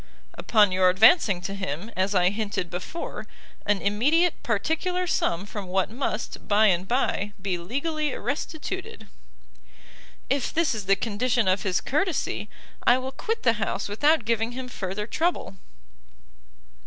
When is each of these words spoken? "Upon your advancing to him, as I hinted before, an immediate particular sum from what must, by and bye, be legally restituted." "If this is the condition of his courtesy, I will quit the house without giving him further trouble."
"Upon 0.33 0.71
your 0.71 0.89
advancing 0.89 1.41
to 1.41 1.53
him, 1.53 1.91
as 1.95 2.15
I 2.15 2.31
hinted 2.31 2.71
before, 2.71 3.27
an 3.67 3.83
immediate 3.83 4.41
particular 4.41 5.05
sum 5.05 5.45
from 5.45 5.67
what 5.67 5.91
must, 5.91 6.47
by 6.47 6.65
and 6.65 6.87
bye, 6.87 7.33
be 7.39 7.55
legally 7.59 8.09
restituted." 8.13 9.05
"If 10.27 10.51
this 10.51 10.73
is 10.73 10.87
the 10.87 10.95
condition 10.95 11.47
of 11.47 11.61
his 11.61 11.81
courtesy, 11.81 12.49
I 12.83 12.97
will 12.97 13.11
quit 13.11 13.43
the 13.43 13.53
house 13.61 13.87
without 13.87 14.25
giving 14.25 14.53
him 14.53 14.69
further 14.69 15.05
trouble." 15.05 15.57